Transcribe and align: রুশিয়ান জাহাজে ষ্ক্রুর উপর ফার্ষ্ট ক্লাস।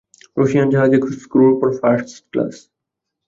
রুশিয়ান 0.37 0.67
জাহাজে 0.73 0.97
ষ্ক্রুর 1.23 1.49
উপর 1.55 1.69
ফার্ষ্ট 1.79 2.09
ক্লাস। 2.31 2.55